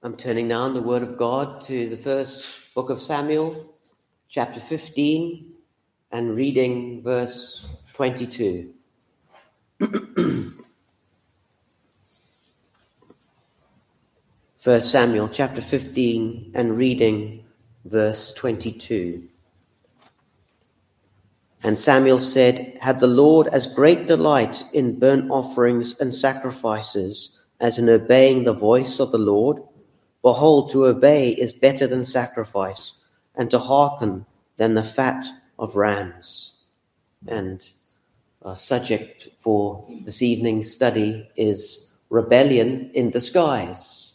[0.00, 3.74] I'm turning now in the Word of God to the first book of Samuel,
[4.28, 5.52] chapter 15,
[6.12, 8.72] and reading verse 22.
[14.56, 17.44] First Samuel chapter 15 and reading
[17.84, 19.24] verse 22.
[21.64, 27.78] And Samuel said, Had the Lord as great delight in burnt offerings and sacrifices as
[27.78, 29.60] in obeying the voice of the Lord?
[30.22, 32.92] Behold, to obey is better than sacrifice,
[33.36, 35.26] and to hearken than the fat
[35.58, 36.54] of rams.
[37.26, 37.68] And
[38.42, 44.12] our subject for this evening's study is rebellion in disguise.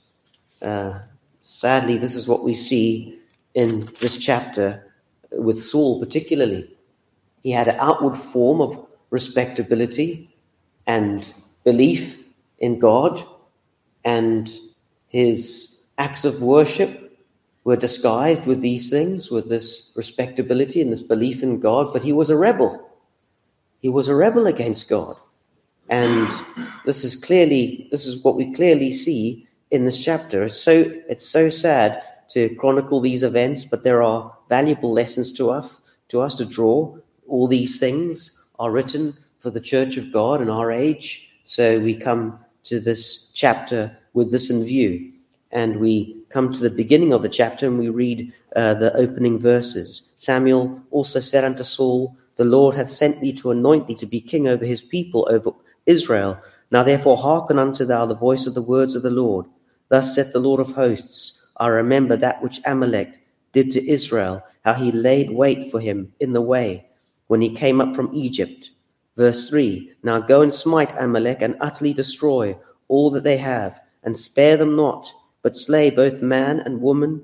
[0.62, 1.00] Uh,
[1.42, 3.20] sadly, this is what we see
[3.54, 4.92] in this chapter
[5.32, 6.70] with Saul, particularly.
[7.44, 10.34] He had an outward form of respectability
[10.88, 12.24] and belief
[12.60, 13.24] in God,
[14.06, 14.50] and
[15.08, 15.73] his
[16.04, 16.92] acts of worship
[17.64, 22.12] were disguised with these things, with this respectability and this belief in God, but he
[22.12, 22.72] was a rebel.
[23.80, 25.16] He was a rebel against God.
[25.90, 26.30] And
[26.86, 30.44] this is clearly, this is what we clearly see in this chapter.
[30.44, 35.52] It's so it's so sad to chronicle these events, but there are valuable lessons to
[35.52, 35.70] us
[36.10, 36.98] to us to draw.
[37.28, 41.30] All these things are written for the church of God in our age.
[41.44, 45.13] So we come to this chapter with this in view.
[45.54, 49.40] And we come to the beginning of the chapter and we read uh, the opening
[49.40, 50.10] verses.
[50.18, 54.20] Samuel also said unto Saul, The Lord hath sent me to anoint thee to be
[54.20, 55.52] king over his people, over
[55.86, 56.42] Israel.
[56.72, 59.46] Now therefore hearken unto thou the voice of the words of the Lord.
[59.90, 63.20] Thus saith the Lord of hosts, I remember that which Amalek
[63.52, 66.88] did to Israel, how he laid wait for him in the way
[67.28, 68.72] when he came up from Egypt.
[69.18, 74.18] Verse 3 Now go and smite Amalek and utterly destroy all that they have, and
[74.18, 75.14] spare them not,
[75.44, 77.22] but slay both man and woman,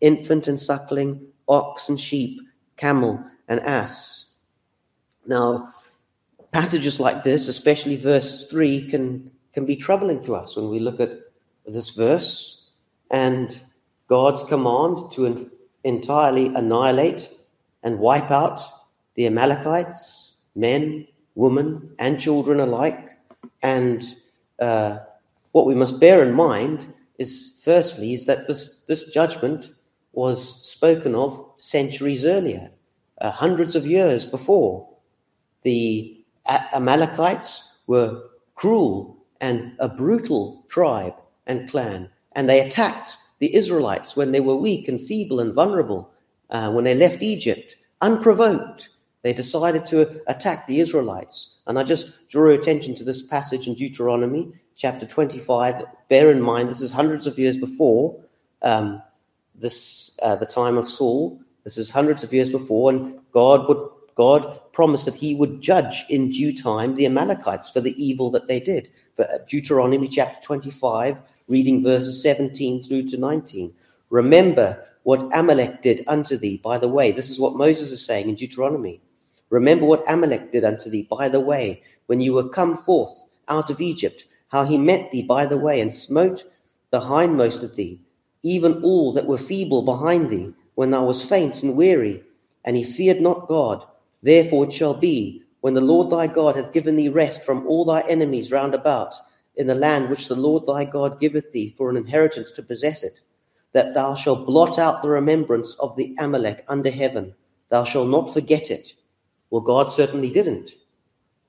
[0.00, 2.40] infant and suckling, ox and sheep,
[2.76, 4.26] camel and ass.
[5.26, 5.74] Now,
[6.52, 11.00] passages like this, especially verse 3, can, can be troubling to us when we look
[11.00, 11.18] at
[11.66, 12.62] this verse
[13.10, 13.62] and
[14.06, 15.50] God's command to
[15.84, 17.30] entirely annihilate
[17.82, 18.60] and wipe out
[19.14, 23.10] the Amalekites, men, women, and children alike.
[23.62, 24.04] And
[24.60, 24.98] uh,
[25.52, 26.86] what we must bear in mind
[27.18, 29.72] is, firstly, is that this, this judgment
[30.12, 32.70] was spoken of centuries earlier,
[33.20, 34.88] uh, hundreds of years before.
[35.62, 36.24] The
[36.72, 38.22] Amalekites were
[38.54, 41.14] cruel and a brutal tribe
[41.46, 42.08] and clan.
[42.32, 46.10] And they attacked the Israelites when they were weak and feeble and vulnerable.
[46.50, 48.90] Uh, when they left Egypt, unprovoked,
[49.22, 51.56] they decided to attack the Israelites.
[51.66, 55.84] And I just draw your attention to this passage in Deuteronomy chapter 25.
[56.08, 58.20] Bear in mind, this is hundreds of years before
[58.62, 59.02] um,
[59.54, 61.40] this, uh, the time of Saul.
[61.64, 66.06] This is hundreds of years before, and God would God promised that He would judge
[66.08, 68.88] in due time the Amalekites for the evil that they did.
[69.16, 73.72] But Deuteronomy chapter 25 reading verses 17 through to 19.
[74.08, 77.12] Remember what Amalek did unto thee by the way.
[77.12, 79.00] This is what Moses is saying in Deuteronomy.
[79.50, 83.70] Remember what Amalek did unto thee by the way, when you were come forth out
[83.70, 84.24] of Egypt,
[84.56, 86.42] how he met thee by the way, and smote
[86.90, 88.00] the hindmost of thee,
[88.42, 92.22] even all that were feeble behind thee, when thou was faint and weary,
[92.64, 93.84] and he feared not God.
[94.22, 97.84] Therefore it shall be, when the Lord thy God hath given thee rest from all
[97.84, 99.14] thy enemies round about,
[99.56, 103.02] in the land which the Lord thy God giveth thee for an inheritance to possess
[103.02, 103.20] it,
[103.72, 107.34] that thou shalt blot out the remembrance of the Amalek under heaven.
[107.68, 108.94] Thou shalt not forget it.
[109.50, 110.76] Well, God certainly didn't.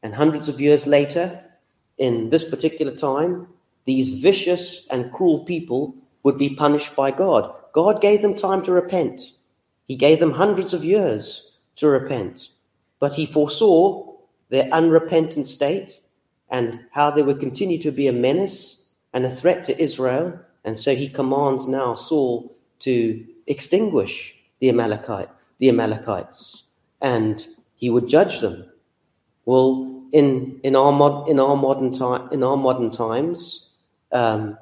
[0.04, 1.42] And hundreds of years later,
[1.98, 3.48] in this particular time,
[3.86, 7.54] these vicious and cruel people would be punished by God.
[7.74, 9.34] God gave them time to repent.
[9.86, 12.50] He gave them hundreds of years to repent.
[13.00, 14.14] But he foresaw
[14.50, 16.02] their unrepentant state
[16.50, 18.84] and how they would continue to be a menace
[19.14, 20.40] and a threat to Israel.
[20.64, 25.30] And so he commands now Saul to extinguish the Amalekite,
[25.60, 26.64] the Amalekites,
[27.02, 28.70] and he would judge them.
[29.46, 33.70] Well, in in our mod, in our modern time in our modern times,
[34.12, 34.58] um,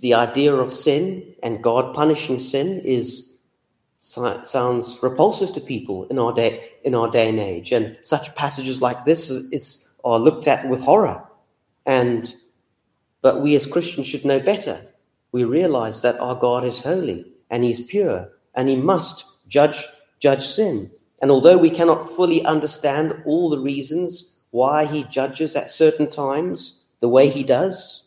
[0.00, 3.26] the idea of sin and God punishing sin is
[3.98, 8.80] sounds repulsive to people in our day in our day and age, and such passages
[8.80, 11.22] like this is, is are looked at with horror.
[11.86, 12.34] And
[13.22, 14.86] but we as Christians should know better.
[15.32, 19.86] We realize that our God is holy and he's pure and he must judge
[20.18, 20.90] judge sin.
[21.22, 26.80] And although we cannot fully understand all the reasons why he judges at certain times
[27.00, 28.04] the way he does,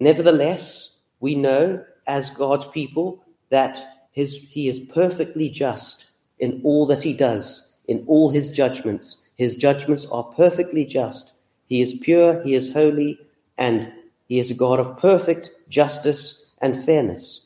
[0.00, 6.06] nevertheless, we know as God's people that his, he is perfectly just
[6.38, 9.26] in all that he does, in all his judgments.
[9.36, 11.32] His judgments are perfectly just.
[11.66, 13.18] He is pure, he is holy,
[13.58, 13.92] and
[14.26, 17.42] he is a God of perfect justice and fairness.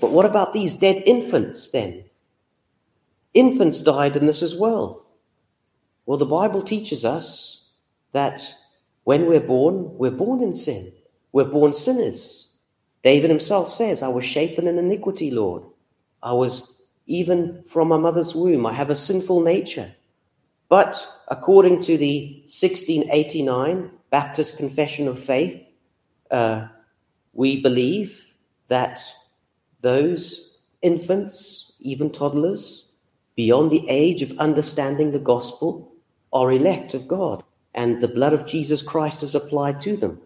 [0.00, 2.04] But what about these dead infants then?
[3.34, 5.06] Infants died in this as well.
[6.06, 7.61] Well, the Bible teaches us
[8.12, 8.54] that
[9.04, 10.92] when we're born, we're born in sin.
[11.32, 12.48] We're born sinners.
[13.02, 15.64] David himself says, I was shapen in iniquity, Lord.
[16.22, 16.76] I was
[17.06, 18.64] even from my mother's womb.
[18.64, 19.92] I have a sinful nature.
[20.68, 25.74] But according to the 1689 Baptist Confession of Faith,
[26.30, 26.68] uh,
[27.32, 28.34] we believe
[28.68, 29.02] that
[29.80, 32.86] those infants, even toddlers,
[33.34, 35.92] beyond the age of understanding the gospel,
[36.32, 37.42] are elect of God,
[37.74, 40.20] and the blood of Jesus Christ is applied to them.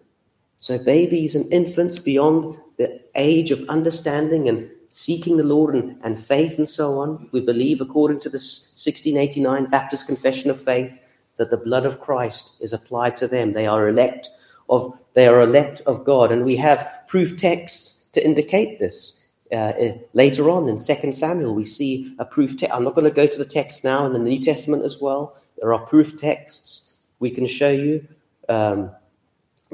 [0.59, 6.17] So, babies and infants beyond the age of understanding and seeking the Lord and, and
[6.17, 10.99] faith and so on, we believe, according to the 1689 Baptist Confession of Faith,
[11.37, 13.53] that the blood of Christ is applied to them.
[13.53, 14.29] They are elect
[14.69, 19.23] of they are elect of God, and we have proof texts to indicate this.
[19.51, 22.73] Uh, uh later on in Second Samuel, we see a proof text.
[22.73, 25.37] I'm not going to go to the text now in the New Testament as well.
[25.59, 26.81] There are proof texts
[27.19, 28.07] we can show you.
[28.49, 28.91] Um,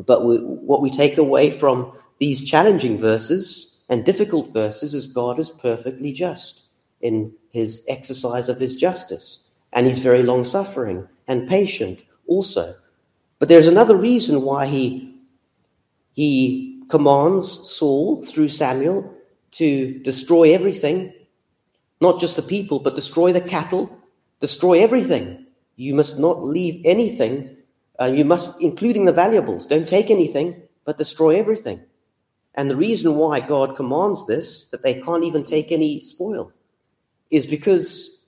[0.06, 5.40] but we, what we take away from these challenging verses and difficult verses is God
[5.40, 6.64] is perfectly just
[7.02, 9.40] in his exercise of his justice.
[9.74, 12.76] And he's very long suffering and patient also.
[13.40, 15.16] But there's another reason why he,
[16.14, 19.14] he commands Saul through Samuel
[19.52, 21.14] to destroy everything,
[22.02, 23.96] not just the people, but destroy the cattle,
[24.40, 25.43] destroy everything.
[25.76, 27.58] You must not leave anything
[28.00, 31.82] uh, you must, including the valuables, don't take anything, but destroy everything.
[32.56, 36.52] And the reason why God commands this, that they can't even take any spoil,
[37.30, 38.22] is because,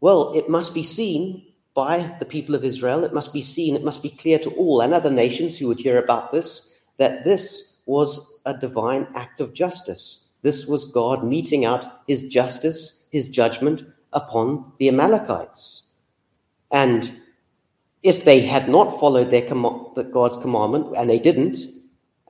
[0.00, 3.84] well, it must be seen by the people of Israel, it must be seen, it
[3.84, 7.74] must be clear to all and other nations who would hear about this, that this
[7.84, 10.20] was a divine act of justice.
[10.42, 15.82] This was God meting out his justice, his judgment upon the Amalekites.
[16.72, 17.12] And
[18.02, 21.58] if they had not followed their com- God's commandment, and they didn't,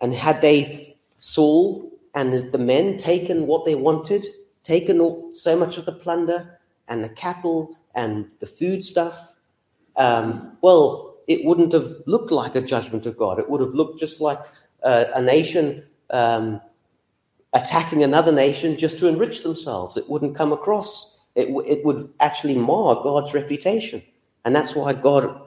[0.01, 4.27] and had they Saul and the men taken what they wanted,
[4.65, 9.35] taken all, so much of the plunder and the cattle and the food stuff,
[9.97, 13.39] um, well, it wouldn't have looked like a judgment of God.
[13.39, 14.41] It would have looked just like
[14.83, 16.61] uh, a nation um,
[17.55, 19.97] attacking another nation just to enrich themselves.
[19.97, 21.19] It wouldn't come across.
[21.35, 24.03] It, w- it would actually mar God's reputation.
[24.47, 25.41] And that's why God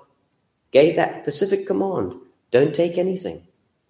[0.71, 2.13] gave that specific command
[2.51, 3.47] don't take anything.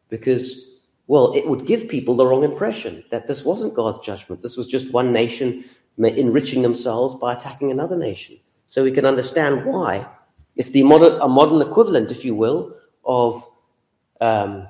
[0.07, 0.75] Because,
[1.07, 4.43] well, it would give people the wrong impression that this wasn't God's judgment.
[4.43, 5.65] This was just one nation
[5.97, 8.37] enriching themselves by attacking another nation.
[8.67, 10.07] So we can understand why.
[10.55, 13.43] It's the a modern equivalent, if you will, of,
[14.21, 14.67] um,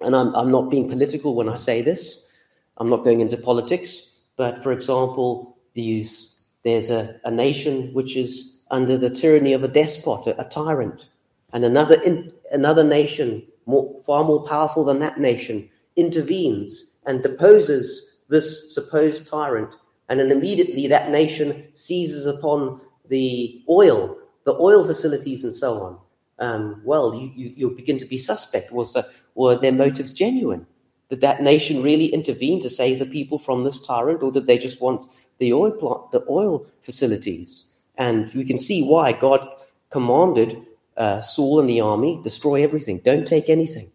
[0.00, 2.24] and I'm, I'm not being political when I say this,
[2.78, 8.59] I'm not going into politics, but for example, these, there's a, a nation which is
[8.70, 11.08] under the tyranny of a despot, a, a tyrant,
[11.52, 18.10] and another, in, another nation, more, far more powerful than that nation, intervenes and deposes
[18.28, 19.74] this supposed tyrant.
[20.08, 25.98] And then immediately that nation seizes upon the oil, the oil facilities, and so on.
[26.38, 28.72] Um, well, you, you, you, begin to be suspect.
[28.72, 30.66] Was the, were their motives genuine?
[31.10, 34.56] Did that nation really intervene to save the people from this tyrant, or did they
[34.56, 35.04] just want
[35.38, 37.64] the oil plant, the oil facilities?
[38.00, 39.46] And we can see why God
[39.90, 40.66] commanded
[40.96, 42.98] uh, Saul and the army, destroy everything.
[43.04, 43.92] Don't take anything.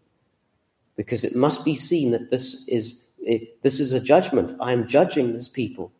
[0.94, 4.56] Because it must be seen that this is, it, this is a judgment.
[4.60, 5.90] I am judging this people.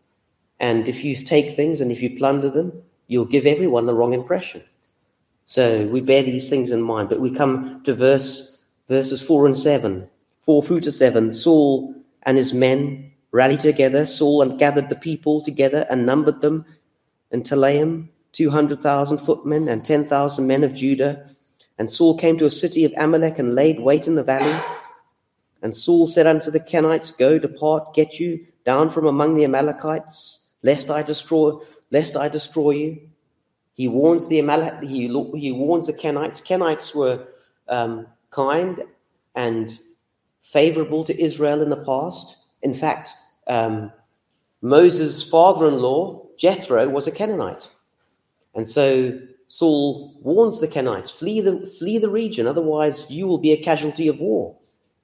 [0.60, 2.72] And if you take things and if you plunder them,
[3.08, 4.62] you'll give everyone the wrong impression.
[5.44, 7.08] So we bear these things in mind.
[7.08, 8.56] But we come to verse,
[8.88, 10.08] verses 4 and 7.
[10.42, 11.34] 4 through to 7.
[11.34, 14.06] Saul and his men rallied together.
[14.06, 16.64] Saul and gathered the people together and numbered them
[17.30, 21.30] in Telaim 200,000 footmen and 10,000 men of Judah.
[21.78, 24.62] And Saul came to a city of Amalek and laid wait in the valley.
[25.62, 30.40] And Saul said unto the Kenites, Go, depart, get you down from among the Amalekites,
[30.62, 31.52] lest I destroy,
[31.90, 33.00] lest I destroy you.
[33.72, 36.42] He warns the Amalek, he, he warns the Kenites.
[36.42, 37.26] Kenites were
[37.68, 38.82] um, kind
[39.34, 39.78] and
[40.42, 42.36] favorable to Israel in the past.
[42.62, 43.12] In fact,
[43.46, 43.92] um,
[44.62, 47.70] Moses' father-in-law Jethro was a Canaanite.
[48.54, 53.52] And so Saul warns the Kenites, flee the, flee the region, otherwise you will be
[53.52, 54.56] a casualty of war.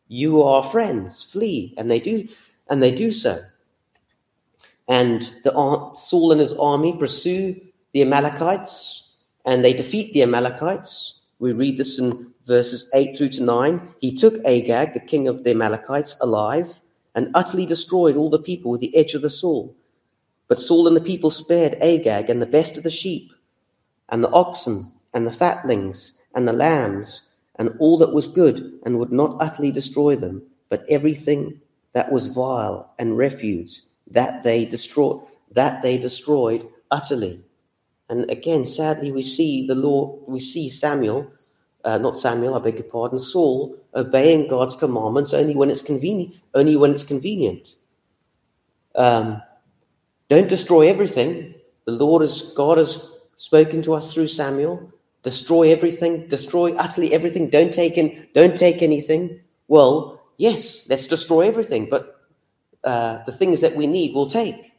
[0.09, 1.75] You are friends, flee.
[1.79, 2.29] And they do.
[2.69, 3.41] And they do so.
[4.89, 5.53] And the,
[5.95, 7.59] Saul and his army pursue
[7.93, 9.09] the Amalekites
[9.45, 11.21] and they defeat the Amalekites.
[11.39, 13.95] We read this in verses 8 through to 9.
[14.01, 16.81] He took Agag, the king of the Amalekites, alive
[17.15, 19.71] and utterly destroyed all the people with the edge of the sword.
[20.49, 23.33] But Saul and the people spared Agag and the best of the sheep,
[24.09, 27.23] and the oxen, and the fatlings, and the lambs,
[27.57, 31.61] and all that was good, and would not utterly destroy them, but everything
[31.93, 37.43] that was vile and refuse, that they destroyed, that they destroyed utterly.
[38.09, 41.31] And again, sadly, we see the law, we see Samuel
[41.85, 46.35] uh, not Samuel, I beg your pardon, Saul, obeying God's commandments only when it's convenient.
[46.55, 47.75] Only when it's convenient.
[48.95, 49.43] Um,
[50.29, 51.55] don't destroy everything.
[51.87, 54.93] The Lord has God has spoken to us through Samuel.
[55.23, 56.29] Destroy everything.
[56.29, 57.51] Destroy utterly everything.
[57.51, 58.29] Don't take in.
[58.35, 59.41] Don't take anything.
[59.69, 62.21] Well, yes, let's destroy everything, but
[62.85, 64.73] uh, the things that we need we'll take.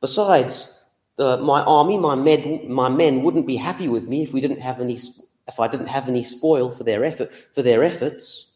[0.00, 0.68] Besides,
[1.16, 4.60] the, my army, my men, my men wouldn't be happy with me if we didn't
[4.60, 4.98] have any
[5.46, 8.50] if I didn't have any spoil for their effort for their efforts.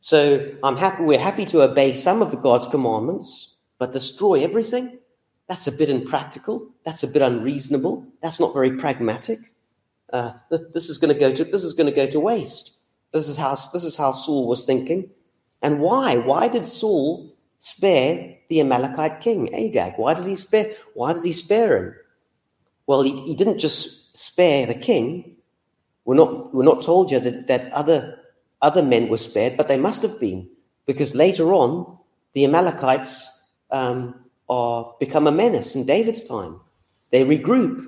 [0.00, 4.98] So I'm happy we're happy to obey some of the God's commandments, but destroy everything?
[5.48, 6.70] That's a bit impractical.
[6.84, 8.06] That's a bit unreasonable.
[8.22, 9.40] That's not very pragmatic.
[10.12, 10.32] Uh,
[10.72, 12.72] this is going to go to this is going to go to waste.
[13.12, 15.10] This is how this is how Saul was thinking.
[15.62, 16.16] And why?
[16.16, 19.94] Why did Saul spare the Amalekite king Agag?
[19.96, 20.72] Why did he spare?
[20.94, 21.94] Why did he spare him?
[22.86, 25.36] Well, he, he didn't just spare the king.
[26.04, 28.18] We're not, we're not told yet that, that other,
[28.62, 30.48] other men were spared, but they must have been,
[30.86, 31.98] because later on,
[32.32, 33.30] the Amalekites
[33.70, 34.14] um,
[34.48, 36.60] are, become a menace in David's time.
[37.10, 37.86] They regroup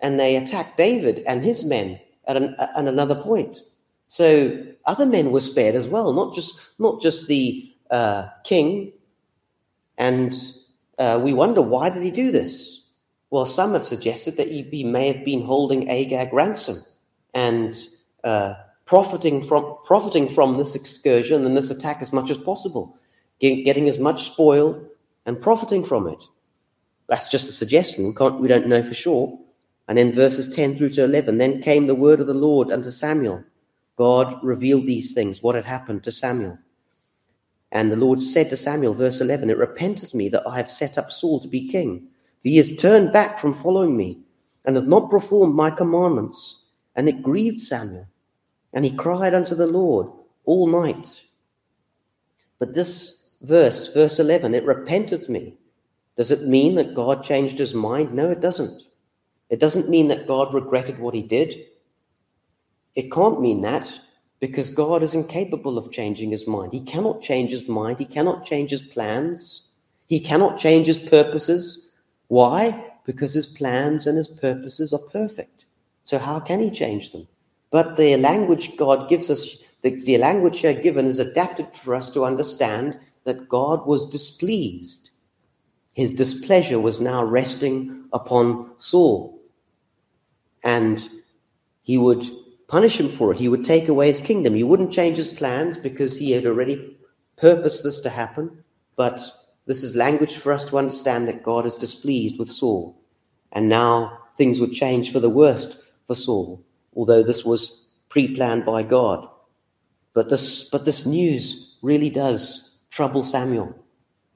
[0.00, 3.60] and they attack David and his men at, an, at another point.
[4.06, 8.92] So other men were spared as well, not just, not just the uh, king.
[9.96, 10.34] And
[10.98, 12.82] uh, we wonder why did he do this?
[13.30, 16.82] Well, some have suggested that he, may have been holding Agag ransom
[17.34, 17.88] and
[18.24, 18.54] uh,
[18.86, 22.96] profiting from profiting from this excursion and this attack as much as possible,
[23.40, 24.82] get, getting as much spoil
[25.26, 26.18] and profiting from it.
[27.08, 28.06] That's just a suggestion.
[28.06, 29.38] We, can't, we don't know for sure.
[29.88, 31.36] And then verses 10 through to 11.
[31.36, 33.44] Then came the word of the Lord unto Samuel.
[33.96, 36.58] God revealed these things, what had happened to Samuel.
[37.72, 40.96] And the Lord said to Samuel, verse 11, It repenteth me that I have set
[40.96, 42.06] up Saul to be king.
[42.42, 44.20] For he has turned back from following me,
[44.64, 46.58] and hath not performed my commandments.
[46.96, 48.06] And it grieved Samuel,
[48.72, 50.08] and he cried unto the Lord
[50.44, 51.24] all night.
[52.58, 55.54] But this verse, verse 11, it repenteth me.
[56.16, 58.14] Does it mean that God changed his mind?
[58.14, 58.82] No, it doesn't.
[59.50, 61.54] It doesn't mean that God regretted what he did.
[62.94, 64.00] It can't mean that
[64.40, 66.72] because God is incapable of changing his mind.
[66.72, 67.98] He cannot change his mind.
[67.98, 69.62] He cannot change his plans.
[70.06, 71.88] He cannot change his purposes.
[72.28, 72.92] Why?
[73.04, 75.53] Because his plans and his purposes are perfect.
[76.04, 77.26] So how can he change them?
[77.70, 82.08] But the language God gives us, the, the language here given is adapted for us
[82.10, 85.10] to understand that God was displeased.
[85.94, 89.40] His displeasure was now resting upon Saul.
[90.62, 91.08] And
[91.82, 92.24] he would
[92.68, 93.40] punish him for it.
[93.40, 94.54] He would take away his kingdom.
[94.54, 96.96] He wouldn't change his plans because he had already
[97.36, 98.62] purposed this to happen.
[98.96, 99.20] But
[99.66, 102.96] this is language for us to understand that God is displeased with Saul.
[103.52, 106.62] And now things would change for the worst for Saul,
[106.96, 109.28] although this was pre planned by God.
[110.12, 113.74] But this, but this news really does trouble Samuel.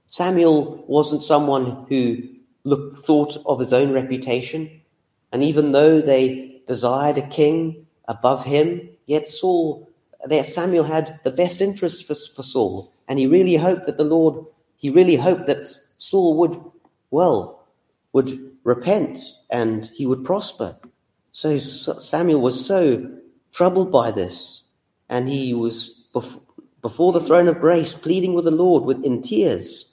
[0.08, 2.18] Samuel wasn't someone who
[2.64, 4.80] looked, thought of his own reputation,
[5.32, 9.88] and even though they desired a king above him, yet Saul,
[10.24, 14.04] there Samuel had the best interest for, for Saul, and he really hoped that the
[14.04, 14.44] Lord,
[14.76, 15.66] he really hoped that
[15.98, 16.60] Saul would,
[17.10, 17.66] well,
[18.12, 19.18] would repent
[19.50, 20.76] and he would prosper.
[21.38, 23.08] So Samuel was so
[23.52, 24.64] troubled by this,
[25.08, 26.04] and he was
[26.82, 29.86] before the throne of grace, pleading with the Lord with in tears.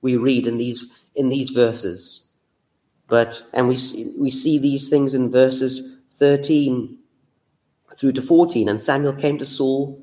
[0.00, 2.20] We read in these in these verses,
[3.08, 6.98] but and we see, we see these things in verses thirteen
[7.96, 8.68] through to fourteen.
[8.68, 10.00] And Samuel came to Saul.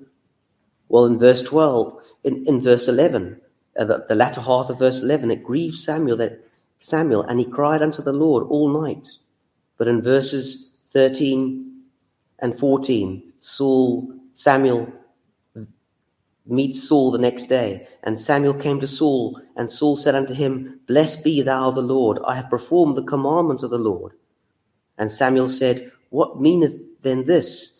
[0.90, 3.40] Well, in verse twelve, in, in verse eleven,
[3.78, 6.46] uh, the, the latter half of verse eleven, it grieved Samuel that
[6.82, 9.08] Samuel, and he cried unto the Lord all night.
[9.78, 11.84] But in verses 13
[12.40, 14.92] and 14, Saul, Samuel
[16.46, 17.88] meets Saul the next day.
[18.04, 22.20] And Samuel came to Saul, and Saul said unto him, Blessed be thou the Lord,
[22.26, 24.14] I have performed the commandment of the Lord.
[24.98, 27.74] And Samuel said, What meaneth then this?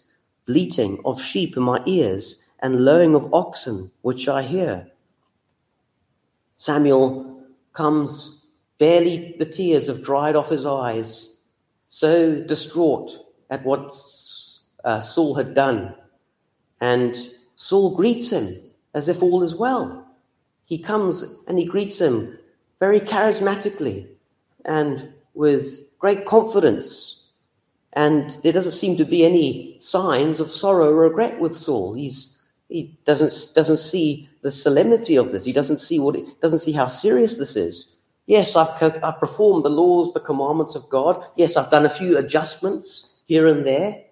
[0.46, 4.88] Bleating of sheep in my ears, and lowing of oxen which I hear.
[6.58, 7.42] Samuel
[7.74, 8.44] comes,
[8.78, 11.29] barely the tears have dried off his eyes,
[11.90, 13.12] so distraught
[13.50, 13.94] at what
[14.86, 15.94] uh, Saul had done.
[16.80, 17.18] And
[17.56, 18.56] Saul greets him
[18.94, 20.08] as if all is well.
[20.66, 22.38] He comes and he greets him
[22.80, 24.08] very charismatically
[24.66, 27.18] and with great confidence.
[27.94, 31.96] And there doesn't seem to be any signs of sorrow or regret with Saul.
[31.96, 35.44] He's, he doesn't, doesn't see the solemnity of this.
[35.44, 37.90] He doesn't see what doesn't see how serious this is.
[38.30, 38.70] Yes, I've,
[39.04, 41.26] I've performed the laws, the commandments of God.
[41.36, 44.04] Yes, I've done a few adjustments here and there,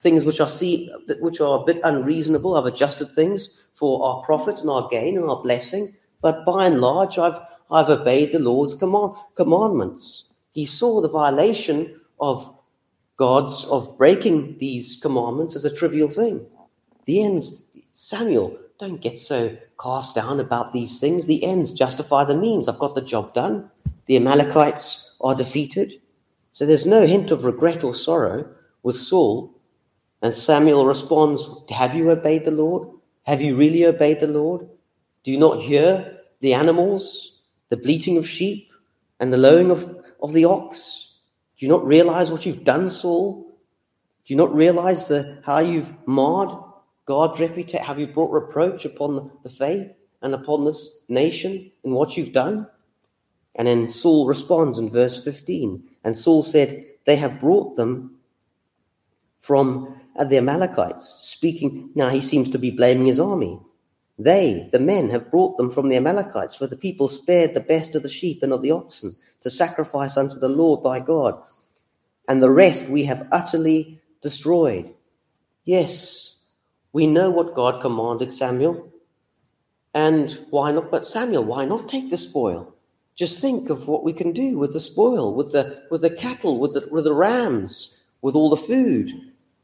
[0.00, 0.90] things which I see
[1.20, 2.56] which are a bit unreasonable.
[2.56, 5.94] I've adjusted things for our profit and our gain and our blessing.
[6.22, 7.38] But by and large, I've,
[7.70, 10.24] I've obeyed the law's command, commandments.
[10.52, 12.50] He saw the violation of
[13.18, 16.46] God's, of breaking these commandments as a trivial thing.
[17.04, 21.26] The ends, Samuel, don't get so cast down about these things.
[21.26, 22.68] The ends justify the means.
[22.68, 23.70] I've got the job done.
[24.06, 26.00] The Amalekites are defeated.
[26.52, 28.46] So there's no hint of regret or sorrow
[28.82, 29.52] with Saul.
[30.22, 32.88] And Samuel responds, Have you obeyed the Lord?
[33.24, 34.68] Have you really obeyed the Lord?
[35.22, 37.40] Do you not hear the animals,
[37.70, 38.70] the bleating of sheep,
[39.20, 41.14] and the lowing of, of the ox?
[41.58, 43.42] Do you not realize what you've done, Saul?
[44.24, 46.50] Do you not realize the, how you've marred
[47.06, 47.84] God's reputation?
[47.84, 52.66] Have you brought reproach upon the faith and upon this nation in what you've done?
[53.54, 55.82] And then Saul responds in verse 15.
[56.04, 58.18] And Saul said, They have brought them
[59.40, 61.90] from uh, the Amalekites, speaking.
[61.94, 63.60] Now he seems to be blaming his army.
[64.18, 67.94] They, the men, have brought them from the Amalekites, for the people spared the best
[67.94, 71.40] of the sheep and of the oxen to sacrifice unto the Lord thy God,
[72.28, 74.92] and the rest we have utterly destroyed.
[75.64, 76.35] Yes,
[76.96, 78.90] we know what God commanded Samuel.
[79.94, 80.90] And why not?
[80.90, 82.74] But Samuel, why not take the spoil?
[83.16, 86.58] Just think of what we can do with the spoil, with the with the cattle,
[86.58, 89.12] with the with the rams, with all the food,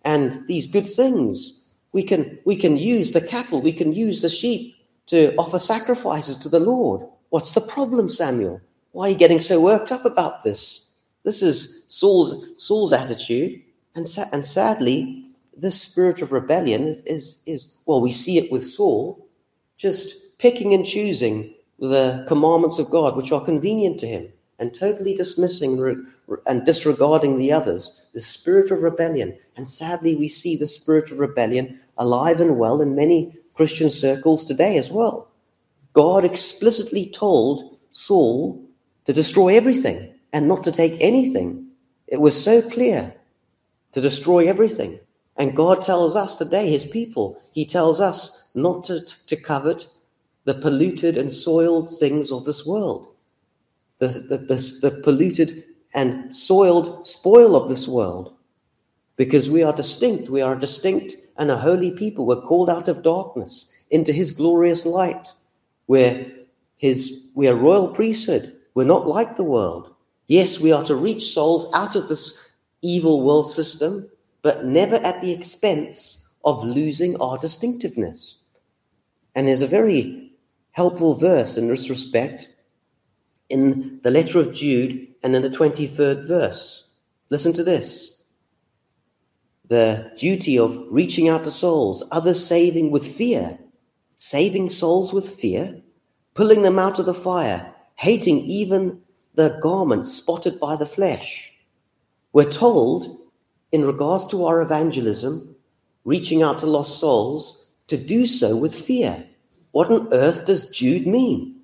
[0.04, 1.62] and these good things.
[1.92, 4.76] We can, we can use the cattle, we can use the sheep
[5.06, 7.00] to offer sacrifices to the Lord.
[7.30, 8.60] What's the problem, Samuel?
[8.92, 10.82] Why are you getting so worked up about this?
[11.24, 13.62] This is Saul's, Saul's attitude.
[13.94, 18.64] And, sa- and sadly, this spirit of rebellion is, is, well, we see it with
[18.64, 19.26] Saul,
[19.76, 25.14] just picking and choosing the commandments of God which are convenient to him and totally
[25.14, 26.06] dismissing
[26.46, 29.36] and disregarding the others, the spirit of rebellion.
[29.56, 34.44] And sadly, we see the spirit of rebellion alive and well in many Christian circles
[34.44, 35.28] today as well.
[35.92, 38.64] God explicitly told Saul
[39.04, 41.66] to destroy everything and not to take anything.
[42.06, 43.12] It was so clear
[43.92, 45.00] to destroy everything.
[45.36, 49.86] And God tells us today, his people, he tells us not to, to covet
[50.44, 53.08] the polluted and soiled things of this world,
[53.98, 55.64] the, the, the, the polluted
[55.94, 58.34] and soiled spoil of this world.
[59.16, 62.26] Because we are distinct, we are a distinct and a holy people.
[62.26, 65.32] We're called out of darkness into his glorious light.
[65.86, 66.30] We're,
[66.76, 68.56] his, we are royal priesthood.
[68.74, 69.94] We're not like the world.
[70.28, 72.38] Yes, we are to reach souls out of this
[72.80, 74.10] evil world system,
[74.42, 78.36] but never at the expense of losing our distinctiveness.
[79.34, 80.32] And there's a very
[80.72, 82.48] helpful verse in this respect
[83.48, 86.84] in the letter of Jude and in the 23rd verse.
[87.30, 88.18] Listen to this
[89.68, 93.58] the duty of reaching out to souls, others saving with fear,
[94.18, 95.80] saving souls with fear,
[96.34, 99.00] pulling them out of the fire, hating even
[99.34, 101.50] the garment spotted by the flesh.
[102.34, 103.21] We're told,
[103.72, 105.54] in regards to our evangelism,
[106.04, 109.26] reaching out to lost souls, to do so with fear.
[109.72, 111.60] What on earth does Jude mean?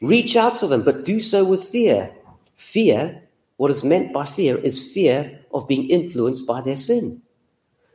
[0.00, 2.12] Reach out to them, but do so with fear.
[2.56, 3.22] Fear,
[3.56, 7.22] what is meant by fear, is fear of being influenced by their sin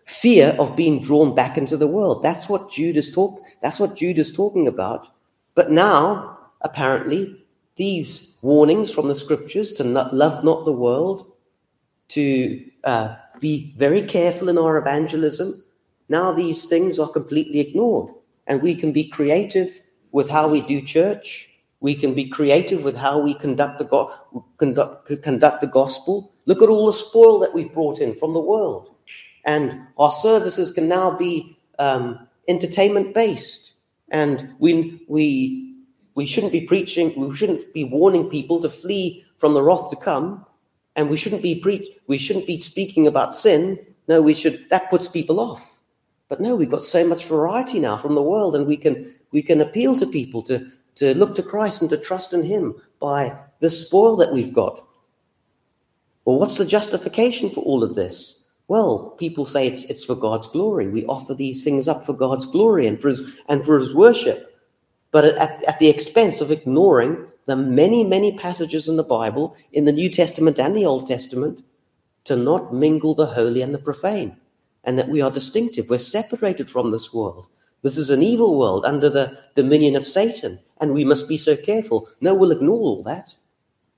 [0.10, 2.23] fear of being drawn back into the world.
[2.23, 3.41] That's what Jude is talk.
[3.62, 5.08] That's what Jude is talking about.
[5.54, 11.32] But now, apparently, these warnings from the scriptures to not, love not the world,
[12.10, 15.63] to uh, be very careful in our evangelism.
[16.10, 18.13] Now these things are completely ignored,
[18.47, 19.80] and we can be creative
[20.12, 21.49] with how we do church.
[21.82, 24.12] We can be creative with how we conduct the go-
[24.58, 26.34] conduct, conduct the gospel.
[26.45, 28.95] Look at all the spoil that we've brought in from the world.
[29.45, 33.73] And our services can now be um, entertainment based.
[34.10, 35.75] And we, we,
[36.15, 39.95] we shouldn't be preaching, we shouldn't be warning people to flee from the wrath to
[39.95, 40.45] come.
[40.95, 43.80] And we shouldn't be preach, we shouldn't be speaking about sin.
[44.08, 45.80] No, we should, that puts people off.
[46.28, 49.41] But no, we've got so much variety now from the world and we can, we
[49.41, 53.36] can appeal to people to, to look to Christ and to trust in Him by
[53.60, 54.86] the spoil that we've got.
[56.25, 58.36] Well, what's the justification for all of this?
[58.67, 60.88] Well, people say it's, it's for God's glory.
[60.88, 64.56] We offer these things up for God's glory and for His, and for his worship,
[65.12, 69.86] but at, at the expense of ignoring the many, many passages in the Bible, in
[69.86, 71.64] the New Testament and the Old Testament,
[72.26, 74.38] to not mingle the holy and the profane,
[74.84, 75.90] and that we are distinctive.
[75.90, 77.48] We're separated from this world.
[77.82, 81.56] This is an evil world under the dominion of Satan, and we must be so
[81.56, 82.10] careful.
[82.22, 83.36] No, we'll ignore all that,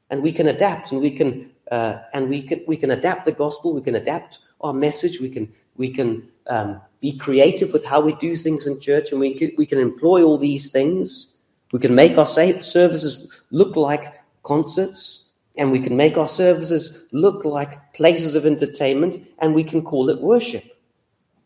[0.10, 3.32] and we can adapt, and we can, uh, and we can, we can adapt the
[3.32, 3.74] gospel.
[3.74, 5.20] We can adapt our message.
[5.20, 9.20] We can, we can um, be creative with how we do things in church, and
[9.20, 11.31] we can, we can employ all these things
[11.72, 15.26] we can make our services look like concerts,
[15.58, 20.10] and we can make our services look like places of entertainment, and we can call
[20.10, 20.64] it worship.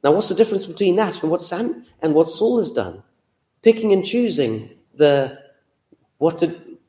[0.04, 3.02] Now, what's the difference between that and what Sam and what Saul has done?
[3.64, 5.40] Picking and choosing the
[6.20, 6.44] what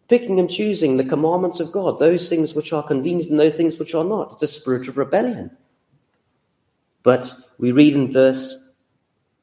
[0.08, 3.78] picking and choosing the commandments of God, those things which are convenient and those things
[3.78, 4.32] which are not.
[4.32, 5.50] It's a spirit of rebellion.
[7.02, 8.56] But we read in verse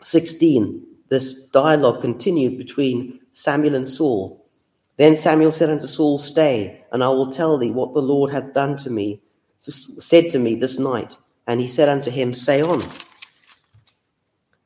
[0.02, 4.46] 16, this dialogue continued between Samuel and Saul.
[4.98, 8.54] Then Samuel said unto Saul, Stay, and I will tell thee what the Lord hath
[8.54, 9.22] done to me,
[10.00, 11.18] said to me this night.
[11.48, 12.84] And he said unto him, Say on.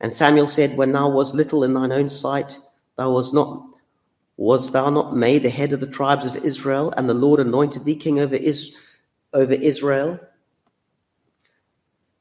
[0.00, 2.58] And Samuel said, When thou wast little in thine own sight,
[2.96, 3.64] thou was not
[4.38, 7.84] was thou not made the head of the tribes of Israel, and the Lord anointed
[7.84, 8.72] thee king over, Is-
[9.34, 10.20] over Israel?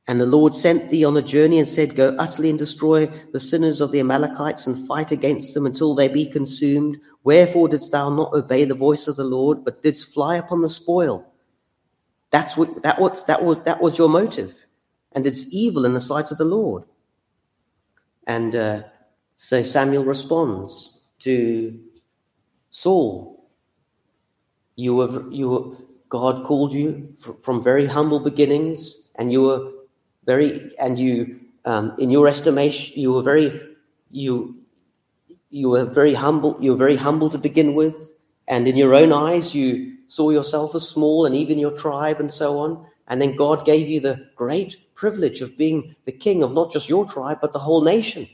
[0.07, 3.39] And the Lord sent thee on a journey and said, Go utterly and destroy the
[3.39, 6.97] sinners of the Amalekites and fight against them until they be consumed.
[7.25, 10.69] Wherefore didst thou not obey the voice of the Lord, but didst fly upon the
[10.69, 11.29] spoil?
[12.31, 14.55] That's what that was that was that was your motive,
[15.11, 16.83] and it's evil in the sight of the Lord.
[18.27, 18.83] And uh,
[19.35, 21.79] so Samuel responds to
[22.69, 23.49] Saul.
[24.75, 29.71] You were you God called you from very humble beginnings, and you were
[30.27, 33.59] very, and you, um, in your estimation, you were very,
[34.11, 34.55] you,
[35.49, 36.57] you were very humble.
[36.59, 38.11] You were very humble to begin with,
[38.47, 42.31] and in your own eyes, you saw yourself as small, and even your tribe, and
[42.31, 42.85] so on.
[43.07, 46.89] And then God gave you the great privilege of being the king of not just
[46.89, 48.27] your tribe, but the whole nation.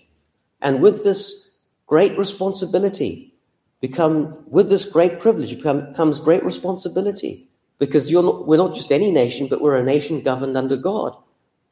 [0.61, 1.51] And with this
[1.85, 3.35] great responsibility,
[3.81, 8.91] become with this great privilege become, comes great responsibility because you're not, we're not just
[8.91, 11.15] any nation, but we're a nation governed under God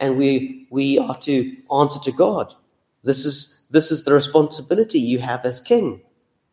[0.01, 2.53] and we we are to answer to God.
[3.03, 6.01] This is this is the responsibility you have as king.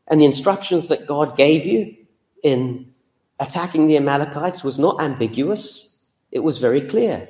[0.07, 1.97] And the instructions that God gave you
[2.45, 2.93] in
[3.41, 5.89] attacking the Amalekites was not ambiguous.
[6.31, 7.29] It was very clear.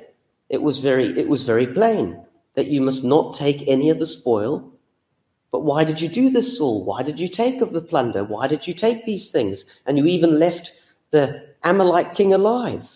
[0.49, 2.21] It was very it was very plain
[2.53, 4.71] that you must not take any of the spoil.
[5.51, 6.85] But why did you do this, Saul?
[6.85, 8.23] Why did you take of the plunder?
[8.23, 9.65] Why did you take these things?
[9.85, 10.73] And you even left
[11.11, 12.87] the Amalek king alive.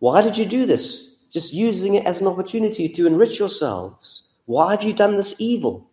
[0.00, 1.05] Why did you do this?
[1.30, 4.22] Just using it as an opportunity to enrich yourselves.
[4.46, 5.88] Why have you done this evil?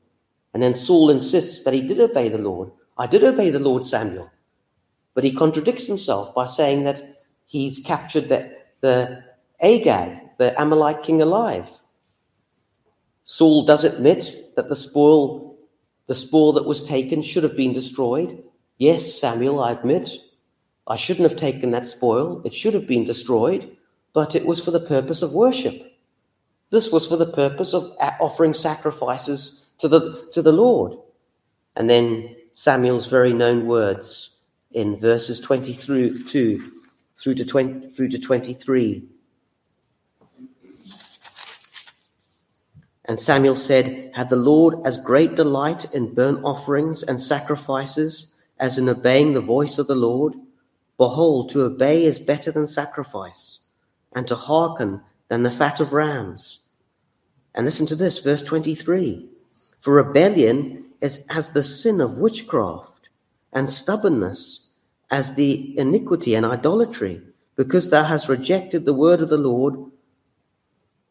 [0.53, 2.71] And then Saul insists that he did obey the Lord.
[2.97, 4.29] I did obey the Lord, Samuel.
[5.15, 9.23] But he contradicts himself by saying that he's captured the, the
[9.61, 11.69] Agag, the Amalek king, alive.
[13.25, 15.57] Saul does admit that the spoil,
[16.07, 18.43] the spoil that was taken should have been destroyed.
[18.77, 20.09] Yes, Samuel, I admit.
[20.87, 22.41] I shouldn't have taken that spoil.
[22.43, 23.75] It should have been destroyed
[24.13, 25.91] but it was for the purpose of worship.
[26.69, 30.97] This was for the purpose of offering sacrifices to the, to the Lord.
[31.75, 34.31] And then Samuel's very known words
[34.71, 36.59] in verses 20 through, through,
[37.35, 39.03] to 20, through to 23.
[43.05, 48.27] And Samuel said, Had the Lord as great delight in burnt offerings and sacrifices
[48.59, 50.35] as in obeying the voice of the Lord?
[50.97, 53.59] Behold, to obey is better than sacrifice
[54.15, 56.59] and to hearken than the fat of rams.
[57.55, 59.27] And listen to this, verse 23.
[59.79, 63.09] For rebellion is as the sin of witchcraft,
[63.51, 64.61] and stubbornness
[65.11, 67.21] as the iniquity and idolatry,
[67.55, 69.75] because thou hast rejected the word of the Lord,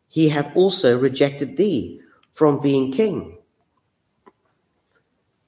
[0.08, 2.00] he hath also rejected thee
[2.32, 3.38] from being king.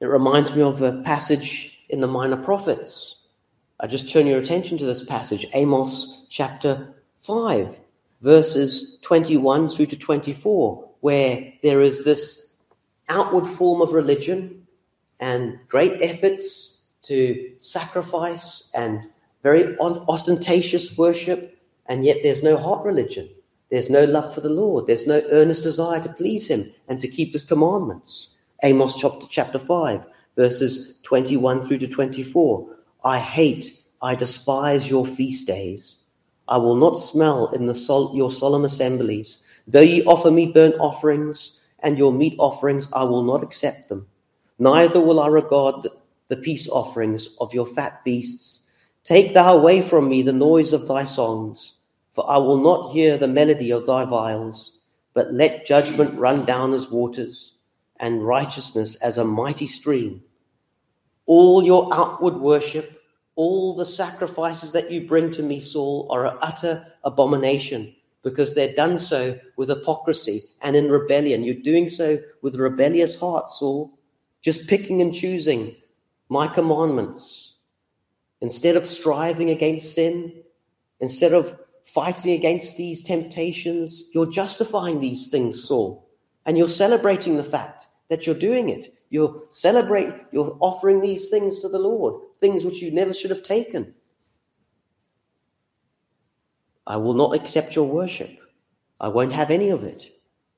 [0.01, 3.17] It reminds me of a passage in the Minor Prophets.
[3.81, 6.94] I just turn your attention to this passage, Amos chapter
[7.25, 7.81] 5,
[8.21, 12.53] verses 21 through to 24, where there is this
[13.09, 14.67] outward form of religion
[15.21, 19.09] and great efforts to sacrifice and
[19.43, 23.27] very ostentatious worship, and yet there's no heart religion.
[23.71, 24.87] There's no love for the Lord.
[24.87, 28.29] There's no earnest desire to please Him and to keep His commandments.
[28.63, 30.07] Amos chapter, chapter 5,
[30.37, 32.69] verses 21 through to 24.
[33.03, 35.97] I hate, I despise your feast days.
[36.49, 39.39] I will not smell in the sol- your solemn assemblies.
[39.67, 44.07] Though ye offer me burnt offerings and your meat offerings, I will not accept them.
[44.59, 45.89] Neither will I regard
[46.29, 48.61] the peace offerings of your fat beasts.
[49.05, 51.75] Take thou away from me the noise of thy songs,
[52.13, 54.73] for I will not hear the melody of thy viols.
[55.15, 57.53] But let judgment run down as waters,
[58.01, 60.23] and righteousness as a mighty stream.
[61.27, 63.01] All your outward worship,
[63.37, 68.75] all the sacrifices that you bring to me, Saul, are an utter abomination because they're
[68.75, 71.45] done so with hypocrisy and in rebellion.
[71.45, 73.99] You're doing so with rebellious heart, Saul,
[74.41, 75.77] just picking and choosing
[76.29, 77.55] my commandments.
[78.41, 80.33] Instead of striving against sin,
[81.01, 86.09] instead of fighting against these temptations, you're justifying these things, Saul,
[86.47, 88.95] and you're celebrating the fact that you're doing it.
[89.11, 93.43] You're celebrate, you're offering these things to the Lord, things which you never should have
[93.43, 93.93] taken.
[96.87, 98.31] I will not accept your worship.
[99.01, 100.13] I won't have any of it.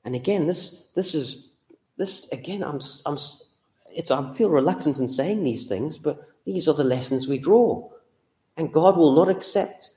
[0.04, 1.48] And again, this this is
[1.96, 2.62] this again.
[2.62, 3.16] I'm I'm
[3.94, 7.88] it's I feel reluctant in saying these things, but these are the lessons we draw.
[8.58, 9.92] And God will not accept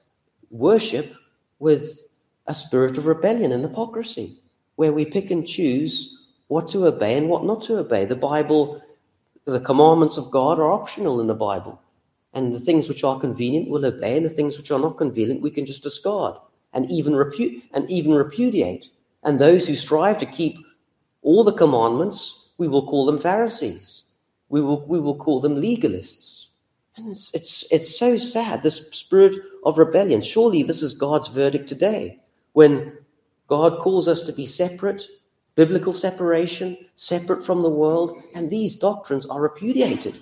[0.49, 1.13] worship
[1.59, 2.05] with
[2.47, 4.37] a spirit of rebellion and hypocrisy,
[4.77, 6.18] where we pick and choose
[6.49, 8.05] what to obey and what not to obey.
[8.05, 8.81] The Bible,
[9.45, 11.79] the commandments of God are optional in the Bible.
[12.33, 15.41] And the things which are convenient we'll obey, and the things which are not convenient
[15.41, 16.35] we can just discard
[16.73, 18.89] and even repu- and even repudiate.
[19.23, 20.57] And those who strive to keep
[21.21, 24.03] all the commandments, we will call them Pharisees.
[24.49, 26.47] We will we will call them legalists.
[26.97, 29.35] And it's it's it's so sad, this spirit
[29.65, 30.21] of rebellion.
[30.21, 32.19] Surely this is God's verdict today.
[32.53, 32.97] When
[33.47, 35.07] God calls us to be separate,
[35.59, 40.17] biblical separation, separate from the world, and these doctrines are repudiated.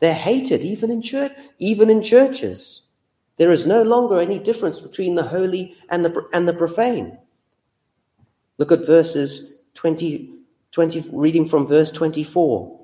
[0.00, 2.82] They're hated even in church, even in churches.
[3.36, 7.16] There is no longer any difference between the holy and the, and the profane.
[8.58, 10.34] Look at verses 20,
[10.72, 12.80] 20 reading from verse 24.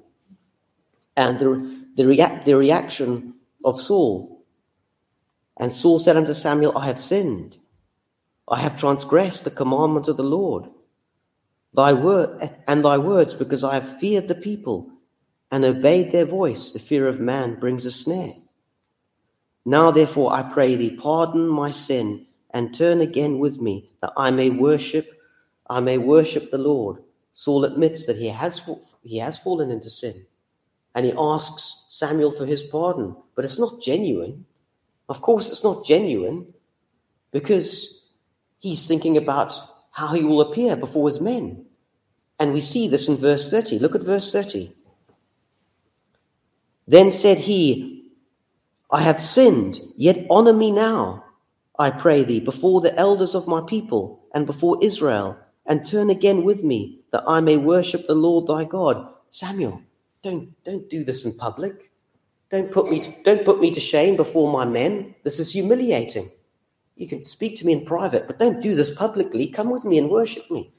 [1.16, 3.34] And the, the, rea- the reaction
[3.64, 4.44] of Saul.
[5.56, 7.56] And Saul said unto Samuel, I have sinned.
[8.48, 10.70] I have transgressed the commandment of the Lord.
[11.74, 14.90] Thy word and thy words, because I have feared the people
[15.50, 18.35] and obeyed their voice, the fear of man brings a snare.
[19.64, 24.31] Now, therefore, I pray thee, pardon my sin and turn again with me, that I
[24.31, 25.09] may worship,
[25.68, 27.02] I may worship the Lord.
[27.35, 28.61] Saul admits that he has,
[29.02, 30.26] he has fallen into sin,
[30.94, 34.46] and he asks Samuel for his pardon, but it's not genuine.
[35.09, 36.52] Of course, it's not genuine
[37.31, 38.07] because
[38.59, 39.54] he's thinking about
[39.98, 41.66] how he will appear before his men.
[42.38, 43.80] And we see this in verse 30.
[43.80, 44.72] Look at verse 30.
[46.87, 48.12] Then said he,
[48.92, 51.24] I have sinned, yet honor me now,
[51.80, 56.44] I pray thee, before the elders of my people and before Israel, and turn again
[56.44, 59.12] with me, that I may worship the Lord thy God.
[59.30, 59.82] Samuel,
[60.22, 61.90] don't, don't do this in public.
[62.50, 65.16] Don't put, me don't put me to shame before my men.
[65.24, 66.30] This is humiliating.
[66.98, 69.46] You can speak to me in private, but don't do this publicly.
[69.46, 70.72] Come with me and worship me.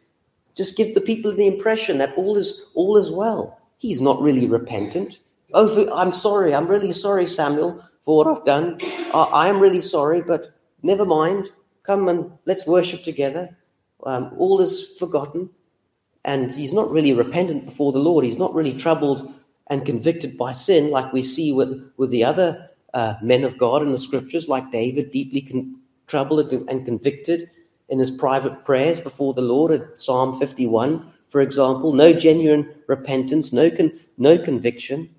[0.53, 3.57] Just give the people the impression that all is all is well.
[3.77, 5.19] He's not really repentant.
[5.53, 6.53] Oh, I'm sorry.
[6.53, 8.79] I'm really sorry, Samuel, for what I've done.
[9.13, 10.49] Uh, I am really sorry, but
[10.83, 11.51] never mind.
[11.83, 13.57] Come and let's worship together.
[14.03, 15.49] Um, all is forgotten.
[16.25, 18.25] And he's not really repentant before the Lord.
[18.25, 19.33] He's not really troubled
[19.67, 23.81] and convicted by sin like we see with, with the other uh, men of God
[23.81, 25.78] in the scriptures, like David, deeply con-
[26.09, 27.49] troubled and convicted
[27.87, 31.93] in his private prayers before the Lord at Psalm 51, for example.
[31.93, 35.09] No genuine repentance, no, con- no conviction.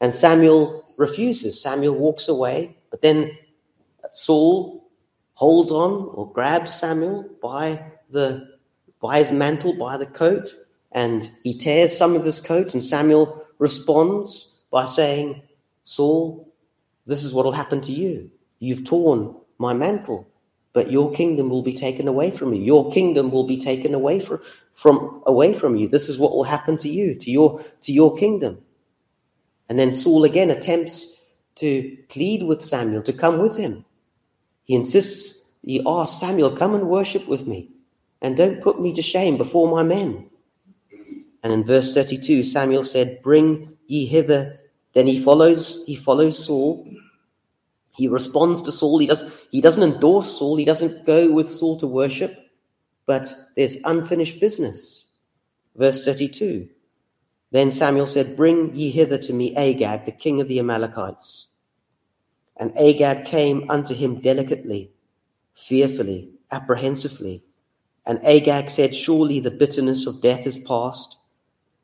[0.00, 1.60] And Samuel refuses.
[1.60, 3.30] Samuel walks away, but then
[4.10, 4.88] Saul
[5.34, 8.56] holds on or grabs Samuel by the
[9.00, 10.56] by his mantle, by the coat,
[10.90, 15.40] and he tears some of his coat, and Samuel responds by saying,
[15.84, 16.52] Saul,
[17.06, 18.28] this is what will happen to you.
[18.58, 20.26] You've torn my mantle,
[20.72, 22.62] but your kingdom will be taken away from you.
[22.62, 24.40] Your kingdom will be taken away from,
[24.74, 25.88] from away from you.
[25.88, 28.58] This is what will happen to you, to your to your kingdom.
[29.68, 31.06] And then Saul again attempts
[31.56, 33.84] to plead with Samuel to come with him.
[34.62, 37.70] He insists, he asks Samuel, come and worship with me,
[38.22, 40.28] and don't put me to shame before my men.
[41.42, 44.58] And in verse 32, Samuel said, Bring ye hither.
[44.94, 46.86] Then he follows, he follows Saul.
[47.98, 48.98] He responds to Saul.
[48.98, 50.54] He, does, he doesn't endorse Saul.
[50.54, 52.38] He doesn't go with Saul to worship,
[53.06, 55.06] but there's unfinished business.
[55.74, 56.68] Verse 32
[57.50, 61.48] Then Samuel said, Bring ye hither to me Agag, the king of the Amalekites.
[62.58, 64.92] And Agag came unto him delicately,
[65.56, 67.42] fearfully, apprehensively.
[68.06, 71.16] And Agag said, Surely the bitterness of death is past.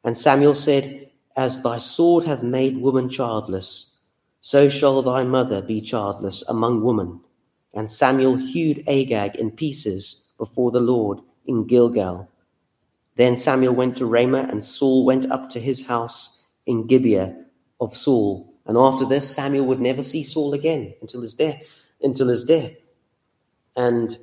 [0.05, 3.94] And Samuel said, As thy sword hath made woman childless,
[4.45, 7.19] so shall thy mother be childless among women.
[7.73, 12.29] And Samuel hewed Agag in pieces before the Lord in Gilgal.
[13.17, 17.35] Then Samuel went to Ramah, and Saul went up to his house in Gibeah
[17.81, 18.53] of Saul.
[18.67, 21.63] And after this, Samuel would never see Saul again until his death.
[22.03, 22.93] Until his death.
[23.77, 24.19] And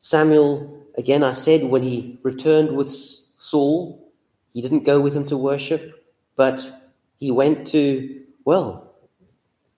[0.00, 2.90] Samuel, again, I said, when he returned with
[3.36, 4.12] Saul,
[4.52, 6.04] he didn't go with him to worship,
[6.34, 8.88] but he went to, well,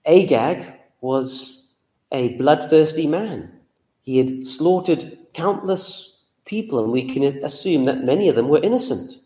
[0.07, 1.67] Agag was
[2.12, 3.51] a bloodthirsty man.
[4.03, 9.21] He had slaughtered countless people, and we can assume that many of them were innocent.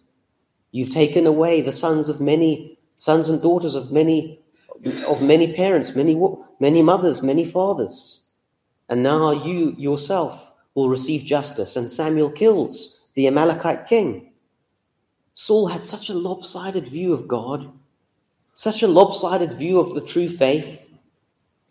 [0.70, 4.40] You've taken away the sons of many sons and daughters of many
[5.06, 6.20] of many parents, many
[6.60, 8.20] many mothers, many fathers,
[8.88, 11.74] and now you yourself will receive justice.
[11.74, 14.32] And Samuel kills the Amalekite king.
[15.32, 17.72] Saul had such a lopsided view of God,
[18.58, 20.90] such a lopsided view of the true faith.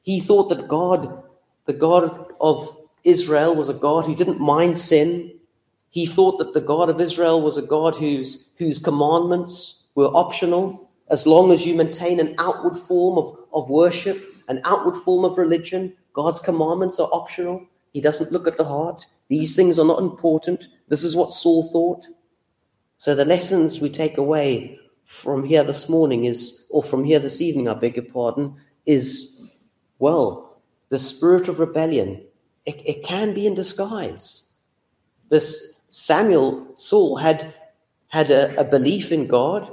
[0.03, 1.21] He thought that God,
[1.65, 5.33] the God of Israel, was a God who didn't mind sin,
[5.89, 10.89] he thought that the God of Israel was a God whose, whose commandments were optional.
[11.09, 15.37] As long as you maintain an outward form of, of worship, an outward form of
[15.37, 17.65] religion, God's commandments are optional.
[17.91, 19.05] He doesn't look at the heart.
[19.27, 20.69] These things are not important.
[20.87, 22.07] This is what Saul thought.
[22.95, 27.41] So the lessons we take away from here this morning is, or from here this
[27.41, 29.39] evening, I beg your pardon, is,
[29.99, 32.23] well, the spirit of rebellion.
[32.65, 34.43] It, it can be in disguise.
[35.29, 37.53] This Samuel, Saul, had,
[38.09, 39.71] had a, a belief in God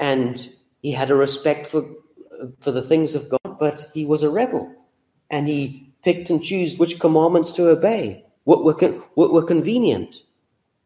[0.00, 0.50] and
[0.82, 1.88] he had a respect for,
[2.60, 4.74] for the things of God, but he was a rebel
[5.30, 10.24] and he picked and chose which commandments to obey, what were, con- what were convenient.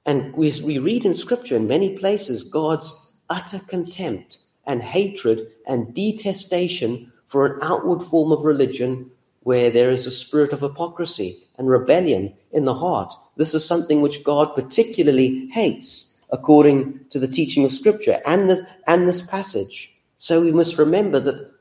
[0.05, 2.95] And we, we read in Scripture in many places God's
[3.31, 9.11] utter contempt and hatred and detestation for an outward form of religion
[9.43, 13.15] where there is a spirit of hypocrisy and rebellion in the heart.
[13.37, 18.67] This is something which God particularly hates, according to the teaching of Scripture and, the,
[18.89, 19.93] and this passage.
[20.19, 21.53] So we must remember that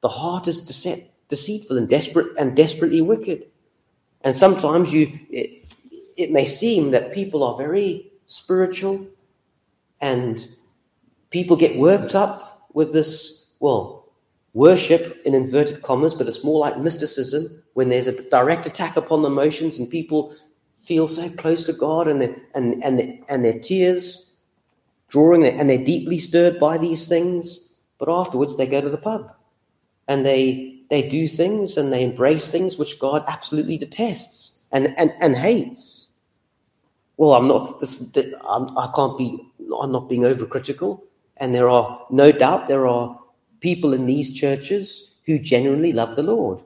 [0.00, 3.46] the heart is dece- deceitful and desperate and desperately wicked.
[4.22, 5.64] And sometimes you, it,
[6.16, 9.06] it may seem that people are very spiritual
[10.00, 10.48] and
[11.30, 14.06] people get worked up with this, well,
[14.54, 19.22] worship in inverted commas, but it's more like mysticism when there's a direct attack upon
[19.22, 20.34] the emotions and people
[20.78, 22.22] feel so close to God and,
[22.54, 24.26] and, and, and their tears
[25.08, 27.68] drawing and they're deeply stirred by these things.
[27.98, 29.32] But afterwards, they go to the pub
[30.06, 35.12] and they, they do things and they embrace things which God absolutely detests and, and,
[35.20, 36.08] and hates.
[37.16, 38.00] Well, I'm not, this,
[38.48, 39.40] I'm, I can't be,
[39.80, 41.00] I'm not being overcritical.
[41.40, 43.18] And there are, no doubt, there are
[43.60, 46.62] people in these churches who genuinely love the Lord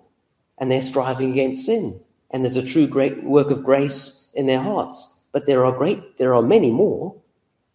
[0.58, 1.98] and they're striving against sin.
[2.30, 5.08] And there's a true great work of grace in their hearts.
[5.32, 7.14] But there are great, there are many more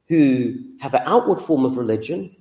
[0.08, 2.34] who have an outward form of religion,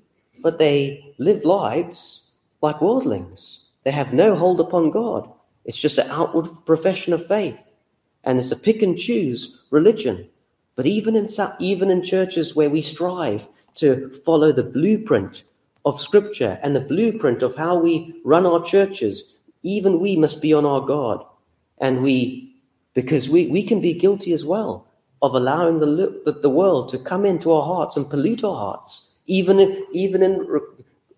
[0.43, 2.31] but they live lives
[2.63, 3.61] like worldlings.
[3.85, 5.29] They have no hold upon God.
[5.65, 7.75] It's just an outward profession of faith.
[8.25, 10.29] And it's a pick and choose religion.
[10.77, 11.27] But even in,
[11.59, 15.45] even in churches where we strive to follow the blueprint
[15.85, 20.53] of Scripture and the blueprint of how we run our churches, even we must be
[20.53, 21.21] on our guard.
[21.79, 22.55] And we,
[22.95, 24.87] because we, we can be guilty as well
[25.23, 29.09] of allowing the, the, world to come into our hearts and pollute our hearts.
[29.27, 30.61] Even if, even in re-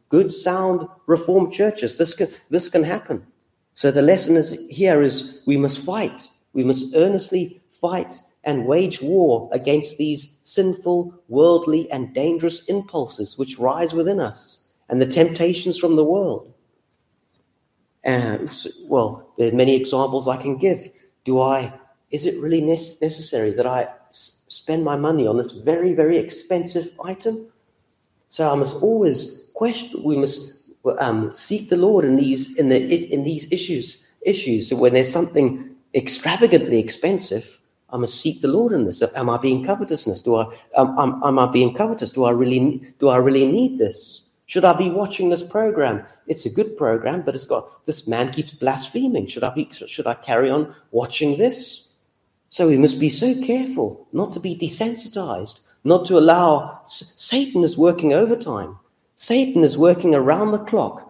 [0.08, 3.26] good, sound, reformed churches, this can, this can happen.
[3.74, 6.28] So the lesson is here is we must fight.
[6.52, 13.58] We must earnestly fight and wage war against these sinful, worldly, and dangerous impulses which
[13.58, 16.50] rise within us and the temptations from the world.
[18.04, 18.50] And
[18.84, 20.88] well, there are many examples I can give.
[21.24, 21.74] Do I?
[22.10, 23.88] Is it really necessary that I
[24.48, 27.48] spend my money on this very, very expensive item?
[28.30, 30.02] So I must always question.
[30.02, 30.54] We must
[31.00, 32.80] um, seek the Lord in these in the
[33.12, 33.98] in these issues.
[34.22, 34.70] Issues.
[34.70, 37.58] So when there's something extravagantly expensive,
[37.90, 39.02] I must seek the Lord in this.
[39.14, 40.20] Am I being covetousness?
[40.22, 40.44] Do I
[40.76, 42.12] am, am I being covetous?
[42.12, 44.22] Do I really do I really need this?
[44.46, 46.04] Should I be watching this program?
[46.26, 49.26] It's a good program, but it's got this man keeps blaspheming.
[49.26, 51.84] Should I be should I carry on watching this?
[52.50, 57.78] So we must be so careful not to be desensitized not to allow Satan is
[57.78, 58.78] working overtime.
[59.16, 61.07] Satan is working around the clock.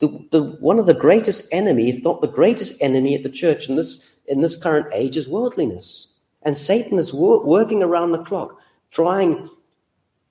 [0.00, 3.68] The, the, one of the greatest enemy, if not the greatest enemy at the church
[3.68, 6.08] in this, in this current age is worldliness.
[6.42, 8.58] And Satan is wor- working around the clock,
[8.90, 9.48] trying,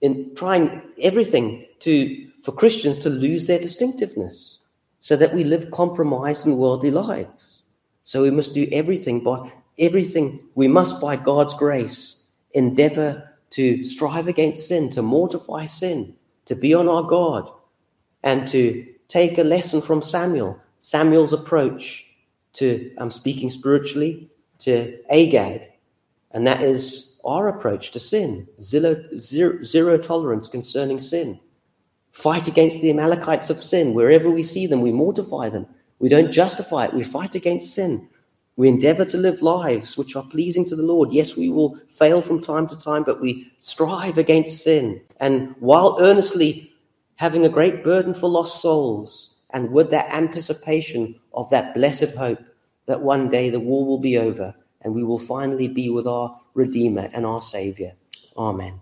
[0.01, 4.59] in, trying everything to, for Christians to lose their distinctiveness
[4.99, 7.63] so that we live compromised and worldly lives.
[8.03, 12.17] So we must do everything by everything we must by God's grace
[12.53, 16.15] endeavor to strive against sin, to mortify sin,
[16.45, 17.45] to be on our guard,
[18.24, 22.05] and to take a lesson from Samuel, Samuel's approach
[22.53, 24.30] to, I'm speaking spiritually,
[24.60, 25.72] to Agag,
[26.32, 31.39] and that is our approach to sin zero, zero, zero tolerance concerning sin.
[32.12, 33.93] Fight against the Amalekites of sin.
[33.93, 35.66] Wherever we see them, we mortify them.
[35.99, 36.93] We don't justify it.
[36.93, 38.07] We fight against sin.
[38.57, 41.14] We endeavor to live lives which are pleasing to the Lord.
[41.14, 45.01] Yes, we will fail from time to time, but we strive against sin.
[45.22, 46.68] And while earnestly
[47.20, 52.39] having a great burden for lost souls, and with that anticipation of that blessed hope
[52.86, 56.34] that one day the war will be over and we will finally be with our
[56.53, 57.91] Redeemer and our Savior.
[58.38, 58.80] Amen.